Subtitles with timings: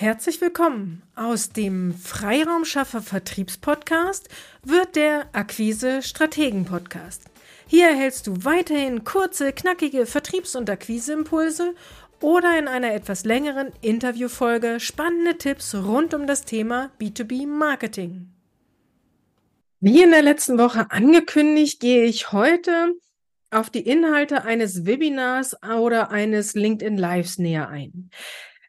[0.00, 1.02] Herzlich willkommen.
[1.16, 4.28] Aus dem Freiraumschaffer Vertriebspodcast
[4.62, 7.24] wird der Akquise Strategen Podcast.
[7.66, 11.74] Hier erhältst du weiterhin kurze, knackige Vertriebs- und Akquiseimpulse
[12.20, 18.28] oder in einer etwas längeren Interviewfolge spannende Tipps rund um das Thema B2B Marketing.
[19.80, 22.94] Wie in der letzten Woche angekündigt, gehe ich heute
[23.50, 28.10] auf die Inhalte eines Webinars oder eines LinkedIn Lives näher ein.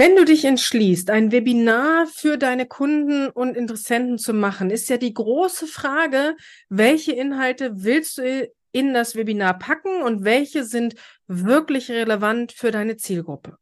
[0.00, 4.96] Wenn du dich entschließt, ein Webinar für deine Kunden und Interessenten zu machen, ist ja
[4.96, 6.38] die große Frage,
[6.70, 10.94] welche Inhalte willst du in das Webinar packen und welche sind
[11.26, 13.58] wirklich relevant für deine Zielgruppe.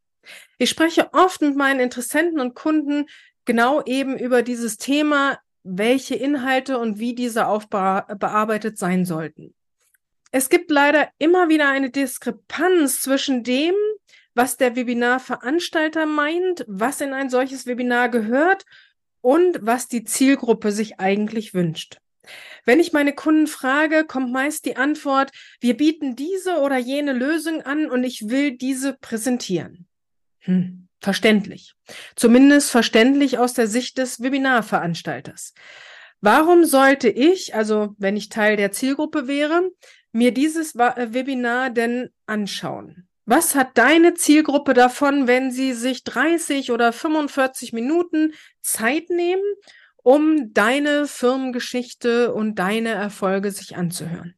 [0.58, 3.06] Ich spreche oft mit meinen Interessenten und Kunden
[3.44, 9.54] genau eben über dieses Thema, welche Inhalte und wie diese aufbearbeitet sein sollten.
[10.30, 13.74] Es gibt leider immer wieder eine Diskrepanz zwischen dem,
[14.38, 18.64] was der Webinarveranstalter meint, was in ein solches Webinar gehört
[19.20, 21.98] und was die Zielgruppe sich eigentlich wünscht.
[22.64, 27.62] Wenn ich meine Kunden frage, kommt meist die Antwort, wir bieten diese oder jene Lösung
[27.62, 29.88] an und ich will diese präsentieren.
[30.42, 31.74] Hm, verständlich.
[32.14, 35.52] Zumindest verständlich aus der Sicht des Webinarveranstalters.
[36.20, 39.68] Warum sollte ich, also wenn ich Teil der Zielgruppe wäre,
[40.12, 43.07] mir dieses Webinar denn anschauen?
[43.30, 49.42] Was hat deine Zielgruppe davon, wenn sie sich 30 oder 45 Minuten Zeit nehmen,
[49.98, 54.34] um deine Firmengeschichte und deine Erfolge sich anzuhören?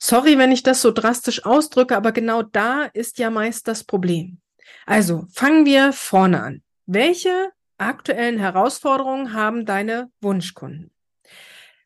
[0.00, 4.40] Sorry, wenn ich das so drastisch ausdrücke, aber genau da ist ja meist das Problem.
[4.84, 6.62] Also fangen wir vorne an.
[6.86, 10.90] Welche aktuellen Herausforderungen haben deine Wunschkunden?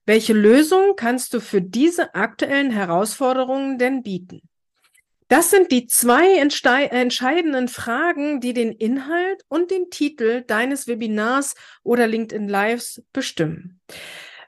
[0.06, 4.40] Welche Lösung kannst du für diese aktuellen Herausforderungen denn bieten?
[5.30, 12.08] Das sind die zwei entscheidenden Fragen, die den Inhalt und den Titel deines Webinars oder
[12.08, 13.80] LinkedIn Lives bestimmen.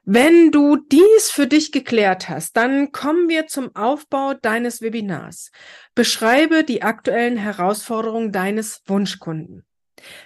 [0.04, 5.52] Wenn du dies für dich geklärt hast, dann kommen wir zum Aufbau deines Webinars.
[5.94, 9.64] Beschreibe die aktuellen Herausforderungen deines Wunschkunden.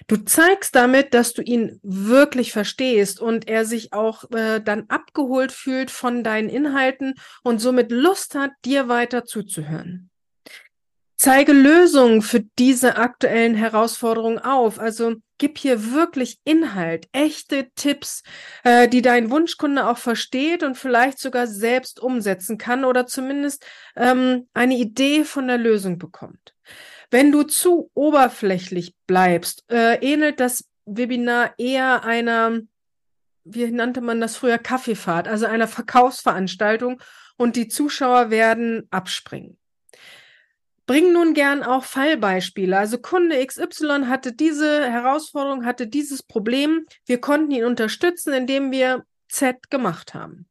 [0.07, 5.51] Du zeigst damit, dass du ihn wirklich verstehst und er sich auch äh, dann abgeholt
[5.51, 10.09] fühlt von deinen Inhalten und somit Lust hat, dir weiter zuzuhören.
[11.19, 14.79] Zeige Lösungen für diese aktuellen Herausforderungen auf.
[14.79, 18.21] Also gib hier wirklich Inhalt, echte Tipps,
[18.63, 24.47] äh, die dein Wunschkunde auch versteht und vielleicht sogar selbst umsetzen kann oder zumindest ähm,
[24.53, 26.53] eine Idee von der Lösung bekommt.
[27.09, 32.59] Wenn du zu oberflächlich bleibst, äh, ähnelt das Webinar eher einer,
[33.43, 37.01] wie nannte man das früher, Kaffeefahrt, also einer Verkaufsveranstaltung
[37.37, 39.57] und die Zuschauer werden abspringen.
[40.87, 42.77] Bring nun gern auch Fallbeispiele.
[42.77, 46.85] Also Kunde XY hatte diese Herausforderung, hatte dieses Problem.
[47.05, 50.47] Wir konnten ihn unterstützen, indem wir Z gemacht haben.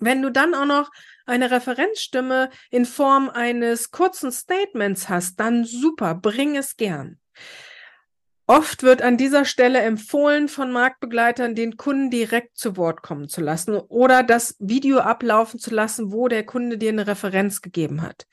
[0.00, 0.90] Wenn du dann auch noch
[1.24, 7.18] eine Referenzstimme in Form eines kurzen Statements hast, dann super, bring es gern.
[8.46, 13.40] Oft wird an dieser Stelle empfohlen von Marktbegleitern, den Kunden direkt zu Wort kommen zu
[13.40, 18.26] lassen oder das Video ablaufen zu lassen, wo der Kunde dir eine Referenz gegeben hat.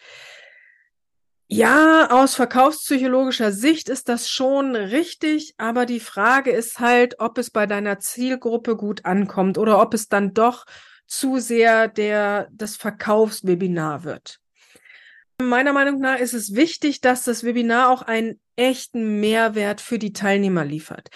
[1.48, 7.52] Ja, aus verkaufspsychologischer Sicht ist das schon richtig, aber die Frage ist halt, ob es
[7.52, 10.66] bei deiner Zielgruppe gut ankommt oder ob es dann doch
[11.06, 14.40] zu sehr der, das Verkaufswebinar wird.
[15.40, 20.14] Meiner Meinung nach ist es wichtig, dass das Webinar auch einen echten Mehrwert für die
[20.14, 21.10] Teilnehmer liefert.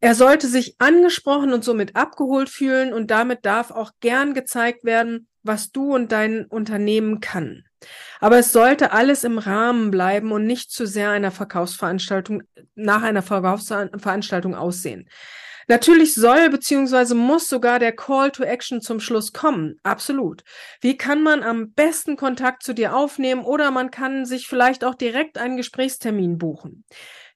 [0.00, 5.28] Er sollte sich angesprochen und somit abgeholt fühlen und damit darf auch gern gezeigt werden,
[5.42, 7.64] was du und dein Unternehmen kann.
[8.20, 12.42] Aber es sollte alles im Rahmen bleiben und nicht zu sehr einer Verkaufsveranstaltung
[12.74, 15.08] nach einer Verkaufsveranstaltung aussehen.
[15.70, 19.78] Natürlich soll beziehungsweise muss sogar der Call to Action zum Schluss kommen.
[19.84, 20.42] Absolut.
[20.80, 24.96] Wie kann man am besten Kontakt zu dir aufnehmen oder man kann sich vielleicht auch
[24.96, 26.84] direkt einen Gesprächstermin buchen.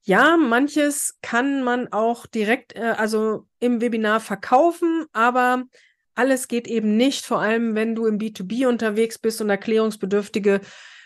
[0.03, 5.63] Ja, manches kann man auch direkt, äh, also im Webinar verkaufen, aber
[6.15, 10.61] alles geht eben nicht, vor allem wenn du im B2B unterwegs bist und erklärungsbedürftige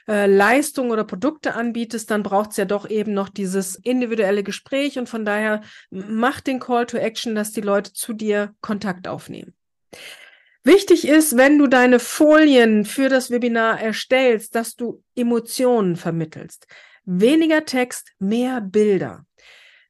[0.09, 4.99] äh, Leistungen oder Produkte anbietest, dann braucht es ja doch eben noch dieses individuelle Gespräch
[4.99, 9.55] und von daher mach den Call to Action, dass die Leute zu dir Kontakt aufnehmen.
[10.65, 16.67] Wichtig ist, wenn du deine Folien für das Webinar erstellst, dass du Emotionen vermittelst.
[17.05, 19.25] Weniger Text, mehr Bilder.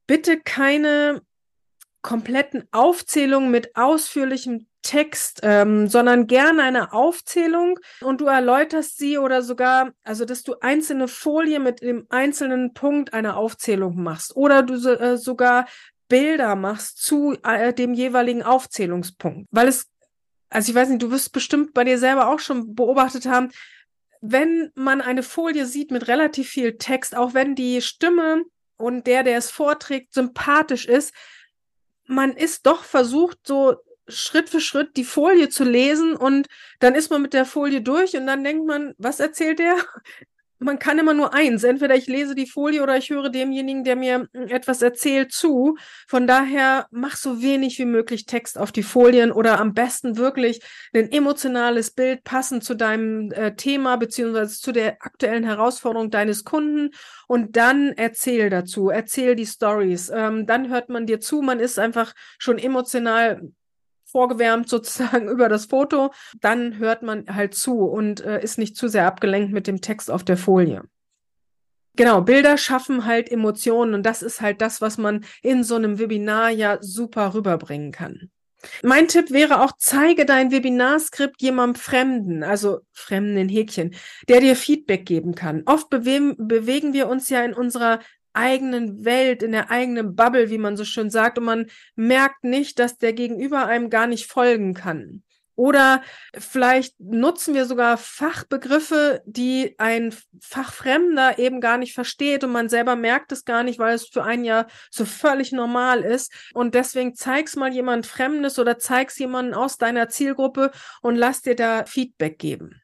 [0.06, 1.22] Bitte keine
[2.02, 9.42] kompletten Aufzählungen mit ausführlichem Text, ähm, sondern gerne eine Aufzählung und du erläuterst sie oder
[9.42, 14.76] sogar, also dass du einzelne Folie mit dem einzelnen Punkt einer Aufzählung machst oder du
[14.76, 15.66] äh, sogar
[16.08, 19.90] Bilder machst zu äh, dem jeweiligen Aufzählungspunkt, weil es
[20.48, 23.50] also ich weiß nicht, du wirst bestimmt bei dir selber auch schon beobachtet haben,
[24.22, 28.44] wenn man eine Folie sieht mit relativ viel Text, auch wenn die Stimme
[28.78, 31.12] und der, der es vorträgt, sympathisch ist,
[32.06, 33.76] man ist doch versucht, so
[34.08, 36.46] Schritt für Schritt die Folie zu lesen und
[36.80, 39.76] dann ist man mit der Folie durch und dann denkt man, was erzählt der?
[40.60, 41.64] man kann immer nur eins.
[41.64, 45.76] Entweder ich lese die Folie oder ich höre demjenigen, der mir hm, etwas erzählt, zu.
[46.06, 50.60] Von daher mach so wenig wie möglich Text auf die Folien oder am besten wirklich
[50.92, 56.90] ein emotionales Bild passend zu deinem äh, Thema beziehungsweise zu der aktuellen Herausforderung deines Kunden
[57.26, 60.10] und dann erzähl dazu, erzähl die Stories.
[60.12, 63.40] Ähm, dann hört man dir zu, man ist einfach schon emotional
[64.10, 68.88] vorgewärmt sozusagen über das Foto, dann hört man halt zu und äh, ist nicht zu
[68.88, 70.82] sehr abgelenkt mit dem Text auf der Folie.
[71.96, 75.98] Genau, Bilder schaffen halt Emotionen und das ist halt das, was man in so einem
[75.98, 78.30] Webinar ja super rüberbringen kann.
[78.82, 83.94] Mein Tipp wäre auch, zeige dein Webinarskript jemandem Fremden, also Fremden in Häkchen,
[84.28, 85.62] der dir Feedback geben kann.
[85.66, 88.00] Oft bewegen, bewegen wir uns ja in unserer
[88.38, 92.78] eigenen Welt, in der eigenen Bubble, wie man so schön sagt, und man merkt nicht,
[92.78, 95.22] dass der Gegenüber einem gar nicht folgen kann.
[95.58, 96.02] Oder
[96.38, 102.94] vielleicht nutzen wir sogar Fachbegriffe, die ein Fachfremder eben gar nicht versteht und man selber
[102.94, 106.32] merkt es gar nicht, weil es für einen ja so völlig normal ist.
[106.54, 110.70] Und deswegen zeig's mal jemand Fremdes oder zeig's jemanden aus deiner Zielgruppe
[111.02, 112.80] und lass dir da Feedback geben.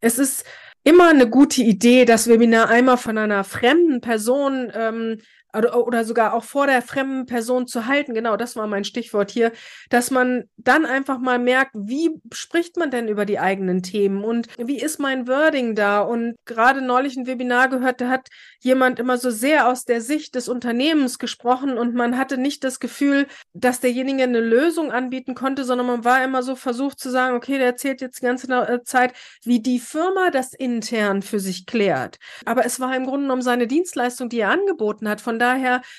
[0.00, 0.44] Es ist
[0.86, 5.18] immer eine gute Idee, das Webinar einmal von einer fremden Person ähm,
[5.56, 8.14] oder sogar auch vor der fremden Person zu halten.
[8.14, 9.52] Genau, das war mein Stichwort hier,
[9.90, 14.48] dass man dann einfach mal merkt, wie spricht man denn über die eigenen Themen und
[14.58, 16.00] wie ist mein Wording da?
[16.00, 18.28] Und gerade neulich ein Webinar gehört, da hat
[18.60, 22.80] jemand immer so sehr aus der Sicht des Unternehmens gesprochen und man hatte nicht das
[22.80, 27.36] Gefühl, dass derjenige eine Lösung anbieten konnte, sondern man war immer so versucht zu sagen,
[27.36, 29.12] okay, der erzählt jetzt die ganze äh, Zeit,
[29.42, 32.18] wie die Firma das intern für sich klärt.
[32.44, 35.20] Aber es war im Grunde genommen seine Dienstleistung, die er angeboten hat.
[35.20, 35.45] Von daher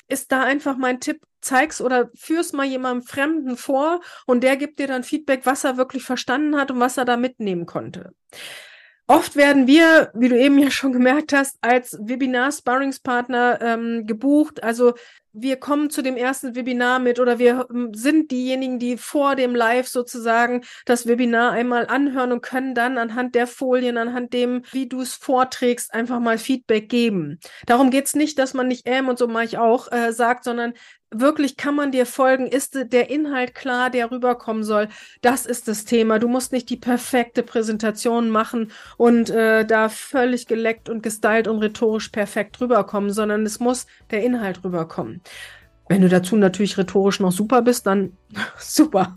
[0.08, 4.80] ist da einfach mein Tipp, zeig's oder führ's mal jemandem Fremden vor und der gibt
[4.80, 8.14] dir dann Feedback, was er wirklich verstanden hat und was er da mitnehmen konnte.
[9.10, 14.62] Oft werden wir, wie du eben ja schon gemerkt hast, als Webinar-Sparringspartner ähm, gebucht.
[14.64, 14.96] Also
[15.32, 19.56] wir kommen zu dem ersten Webinar mit oder wir ähm, sind diejenigen, die vor dem
[19.56, 24.90] Live sozusagen das Webinar einmal anhören und können dann anhand der Folien, anhand dem, wie
[24.90, 27.40] du es vorträgst, einfach mal Feedback geben.
[27.66, 30.74] Darum geht's nicht, dass man nicht ähm und so mache ich auch äh, sagt, sondern
[31.12, 32.48] wirklich kann man dir folgen?
[32.48, 34.90] Ist der Inhalt klar, der rüberkommen soll?
[35.22, 36.20] Das ist das Thema.
[36.20, 41.60] Du musst nicht die perfekte Präsentation machen und äh, da völlig geleckt und gestylt und
[41.60, 45.22] rhetorisch perfekt rüberkommen, sondern es muss der Inhalt rüberkommen.
[45.90, 48.18] Wenn du dazu natürlich rhetorisch noch super bist, dann
[48.58, 49.16] super.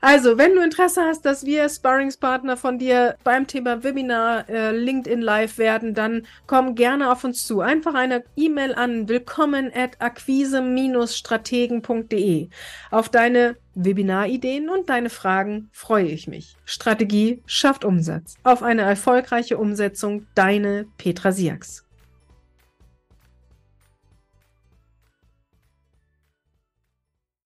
[0.00, 5.20] Also, wenn du Interesse hast, dass wir Sparringspartner von dir beim Thema Webinar äh, LinkedIn
[5.20, 7.60] Live werden, dann komm gerne auf uns zu.
[7.60, 12.48] Einfach eine E-Mail an willkommen at akquise-strategen.de.
[12.90, 16.56] Auf deine Webinarideen und deine Fragen freue ich mich.
[16.64, 18.36] Strategie schafft Umsatz.
[18.44, 21.87] Auf eine erfolgreiche Umsetzung, deine Petra Siaks.